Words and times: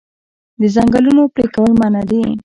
د 0.59 0.61
ځنګلونو 0.75 1.23
پرې 1.33 1.45
کول 1.55 1.71
منع 1.79 2.03
دي. 2.09 2.21